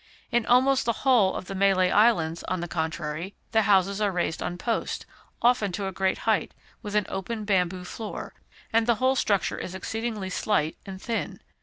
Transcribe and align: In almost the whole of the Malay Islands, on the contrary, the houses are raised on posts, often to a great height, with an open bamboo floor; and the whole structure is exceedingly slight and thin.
In 0.31 0.47
almost 0.47 0.85
the 0.85 0.93
whole 1.05 1.35
of 1.35 1.45
the 1.45 1.53
Malay 1.53 1.91
Islands, 1.91 2.43
on 2.45 2.59
the 2.59 2.67
contrary, 2.67 3.35
the 3.51 3.61
houses 3.61 4.01
are 4.01 4.11
raised 4.11 4.41
on 4.41 4.57
posts, 4.57 5.05
often 5.43 5.71
to 5.73 5.85
a 5.85 5.91
great 5.91 6.17
height, 6.25 6.55
with 6.81 6.95
an 6.95 7.05
open 7.07 7.45
bamboo 7.45 7.83
floor; 7.83 8.33
and 8.73 8.87
the 8.87 8.95
whole 8.95 9.15
structure 9.15 9.59
is 9.59 9.75
exceedingly 9.75 10.31
slight 10.31 10.75
and 10.87 10.99
thin. 10.99 11.39